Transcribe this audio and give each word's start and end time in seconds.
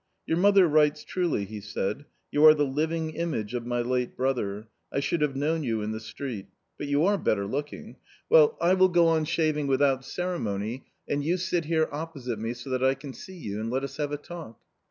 "Your 0.25 0.37
mother 0.39 0.67
writes 0.67 1.03
truly," 1.03 1.45
he 1.45 1.61
said," 1.61 2.05
you 2.31 2.43
are 2.47 2.55
the 2.55 2.65
living 2.65 3.11
image 3.11 3.53
of 3.53 3.67
my 3.67 3.81
late 3.83 4.17
brother; 4.17 4.67
I 4.91 4.99
should 4.99 5.21
have 5.21 5.35
known 5.35 5.61
you 5.61 5.83
in 5.83 5.91
the 5.91 5.99
street. 5.99 6.47
But 6.79 6.87
you 6.87 7.05
are 7.05 7.19
better 7.19 7.45
looking. 7.45 7.97
Well 8.27 8.57
I 8.59 8.73
will 8.73 8.87
go 8.89 9.05
on 9.09 9.27
c 9.27 9.43
34 9.43 9.43
A 9.43 9.53
COMMON 9.53 9.53
STORY 9.53 9.53
\ 9.53 9.53
Y 9.53 9.53
\ 9.53 9.53
shaving 9.53 9.67
without 10.01 10.05
ceremony, 10.05 10.85
and 11.07 11.23
you 11.23 11.37
sit 11.37 11.65
here 11.65 11.87
opposite 11.91 12.39
me, 12.39 12.53
so 12.55 12.71
that 12.71 12.83
I 12.83 12.95
can 12.95 13.13
see 13.13 13.37
you, 13.37 13.59
and 13.59 13.69
let 13.69 13.83
us 13.83 13.97
have 13.97 14.11
a 14.11 14.17
talk." 14.17 14.59